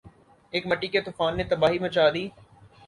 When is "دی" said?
2.13-2.23